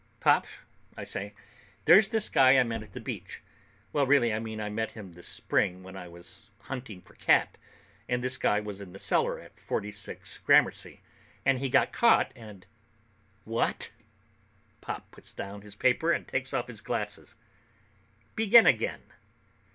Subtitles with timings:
[0.19, 0.47] "Pop,"
[0.97, 1.35] I say,
[1.85, 3.43] "there's this guy I met at the beach.
[3.93, 7.59] Well, really I mean I met him this spring when I was hunting for Cat,
[8.09, 11.01] and this guy was in the cellar at Forty six Gramercy,
[11.45, 12.65] and he got caught and...."
[13.45, 13.89] "Wha a a t?"
[14.81, 17.35] Pop puts down his paper and takes off his glasses.
[18.35, 19.03] "Begin again."